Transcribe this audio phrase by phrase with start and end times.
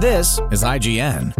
[0.00, 1.34] This is IGN.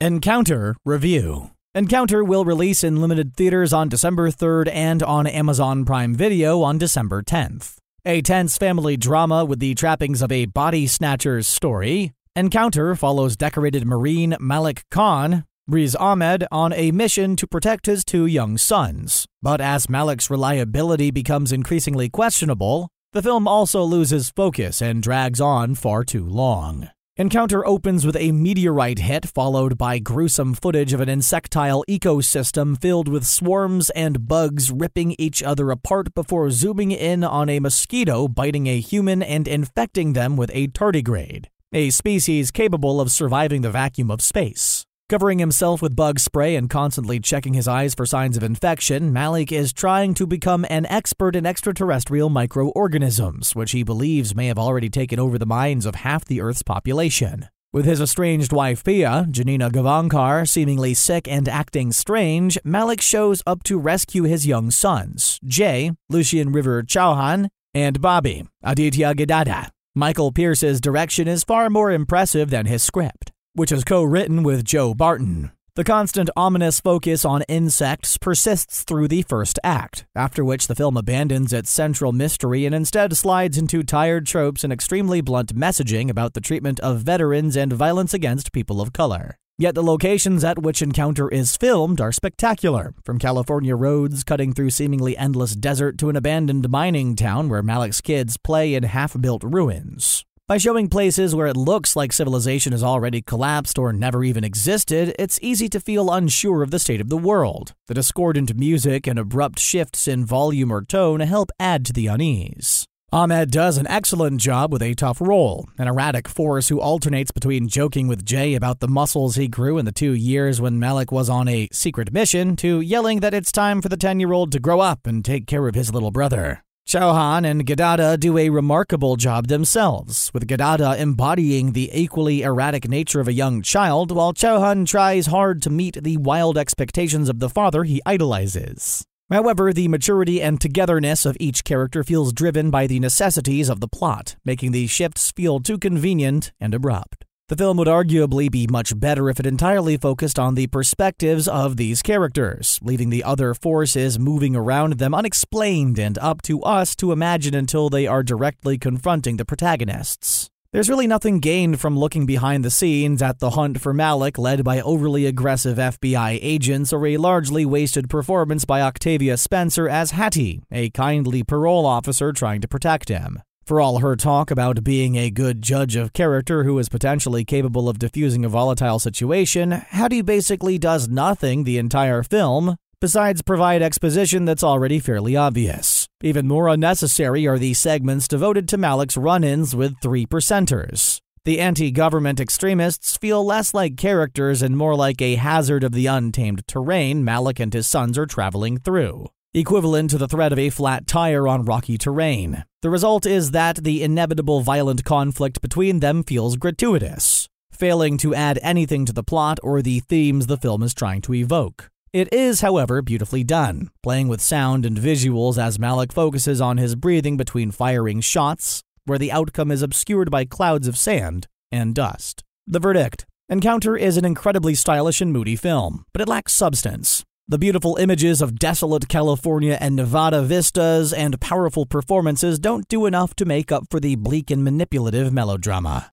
[0.00, 1.50] Encounter Review.
[1.74, 6.78] Encounter will release in limited theaters on December 3rd and on Amazon Prime Video on
[6.78, 7.76] December 10th.
[8.04, 13.86] A tense family drama with the trappings of a body snatcher's story, Encounter follows decorated
[13.86, 19.26] Marine Malik Khan, Riz Ahmed, on a mission to protect his two young sons.
[19.42, 25.74] But as Malik's reliability becomes increasingly questionable, the film also loses focus and drags on
[25.74, 26.90] far too long.
[27.16, 33.08] Encounter opens with a meteorite hit, followed by gruesome footage of an insectile ecosystem filled
[33.08, 38.66] with swarms and bugs ripping each other apart before zooming in on a mosquito biting
[38.66, 44.10] a human and infecting them with a tardigrade, a species capable of surviving the vacuum
[44.10, 44.85] of space.
[45.08, 49.52] Covering himself with bug spray and constantly checking his eyes for signs of infection, Malik
[49.52, 54.90] is trying to become an expert in extraterrestrial microorganisms, which he believes may have already
[54.90, 57.46] taken over the minds of half the Earth's population.
[57.72, 63.62] With his estranged wife Pia, Janina Gavankar, seemingly sick and acting strange, Malik shows up
[63.62, 69.68] to rescue his young sons, Jay, Lucian River Chauhan, and Bobby, Aditya Geddada.
[69.94, 73.25] Michael Pearce's direction is far more impressive than his script
[73.56, 75.50] which is co written with Joe Barton.
[75.76, 80.96] The constant ominous focus on insects persists through the first act, after which the film
[80.96, 86.34] abandons its central mystery and instead slides into tired tropes and extremely blunt messaging about
[86.34, 89.38] the treatment of veterans and violence against people of color.
[89.58, 94.68] Yet the locations at which Encounter is filmed are spectacular, from California roads cutting through
[94.68, 99.42] seemingly endless desert to an abandoned mining town where Malik's kids play in half built
[99.42, 100.25] ruins.
[100.48, 105.12] By showing places where it looks like civilization has already collapsed or never even existed,
[105.18, 107.72] it's easy to feel unsure of the state of the world.
[107.88, 112.86] The discordant music and abrupt shifts in volume or tone help add to the unease.
[113.12, 117.66] Ahmed does an excellent job with a tough role, an erratic force who alternates between
[117.66, 121.28] joking with Jay about the muscles he grew in the two years when Malik was
[121.28, 124.60] on a secret mission to yelling that it's time for the 10 year old to
[124.60, 126.62] grow up and take care of his little brother.
[126.86, 133.18] Chauhan and Geddada do a remarkable job themselves, with Geddada embodying the equally erratic nature
[133.18, 137.50] of a young child, while Chauhan tries hard to meet the wild expectations of the
[137.50, 139.04] father he idolizes.
[139.28, 143.88] However, the maturity and togetherness of each character feels driven by the necessities of the
[143.88, 147.25] plot, making these shifts feel too convenient and abrupt.
[147.48, 151.76] The film would arguably be much better if it entirely focused on the perspectives of
[151.76, 157.12] these characters, leaving the other forces moving around them unexplained and up to us to
[157.12, 160.50] imagine until they are directly confronting the protagonists.
[160.72, 164.64] There's really nothing gained from looking behind the scenes at the hunt for Malik led
[164.64, 170.64] by overly aggressive FBI agents or a largely wasted performance by Octavia Spencer as Hattie,
[170.72, 173.40] a kindly parole officer trying to protect him.
[173.66, 177.88] For all her talk about being a good judge of character who is potentially capable
[177.88, 184.44] of diffusing a volatile situation, Hattie basically does nothing the entire film besides provide exposition
[184.44, 186.06] that's already fairly obvious.
[186.22, 191.20] Even more unnecessary are the segments devoted to Malik's run ins with three percenters.
[191.44, 196.06] The anti government extremists feel less like characters and more like a hazard of the
[196.06, 200.68] untamed terrain Malik and his sons are traveling through equivalent to the threat of a
[200.68, 202.64] flat tire on rocky terrain.
[202.82, 208.58] The result is that the inevitable violent conflict between them feels gratuitous, failing to add
[208.62, 211.88] anything to the plot or the themes the film is trying to evoke.
[212.12, 216.94] It is, however, beautifully done, playing with sound and visuals as Malik focuses on his
[216.94, 222.44] breathing between firing shots, where the outcome is obscured by clouds of sand and dust.
[222.66, 227.24] The verdict Encounter is an incredibly stylish and moody film, but it lacks substance.
[227.48, 233.36] The beautiful images of desolate California and Nevada vistas and powerful performances don't do enough
[233.36, 236.10] to make up for the bleak and manipulative melodrama.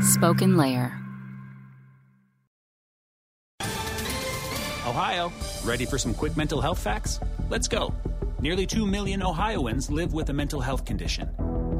[0.00, 0.98] Spoken Layer.
[4.86, 5.30] Ohio,
[5.66, 7.20] ready for some quick mental health facts?
[7.50, 7.94] Let's go.
[8.40, 11.28] Nearly 2 million Ohioans live with a mental health condition.